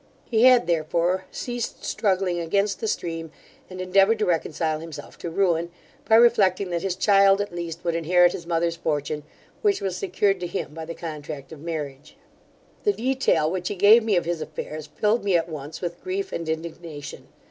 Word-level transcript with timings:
He 0.25 0.45
had 0.45 0.65
therefore 0.65 1.25
ceased 1.29 1.85
struggling 1.85 2.39
against 2.39 2.79
the 2.79 2.87
stream, 2.87 3.29
and 3.69 3.79
endeavoured 3.79 4.17
to 4.17 4.25
reconcile 4.25 4.79
himself 4.79 5.15
to 5.19 5.29
ruin, 5.29 5.69
by 6.09 6.15
reflecting 6.15 6.71
that 6.71 6.81
his 6.81 6.95
child 6.95 7.39
at 7.39 7.53
least 7.53 7.83
would 7.83 7.93
inherit 7.93 8.31
his 8.31 8.47
mother's 8.47 8.75
fortune, 8.75 9.21
which 9.61 9.79
was 9.79 9.95
secured 9.95 10.39
to 10.39 10.47
him 10.47 10.73
by 10.73 10.85
the 10.85 10.95
contract 10.95 11.51
of 11.51 11.59
marriage. 11.61 12.17
The 12.83 12.93
detail 12.93 13.51
which 13.51 13.67
he 13.67 13.75
gave 13.75 14.03
me 14.03 14.15
of 14.15 14.25
his 14.25 14.41
affairs, 14.41 14.87
filled 14.87 15.23
me 15.23 15.37
at 15.37 15.47
once 15.47 15.81
with 15.81 16.03
grief 16.03 16.31
and 16.33 16.49
indignation. 16.49 17.27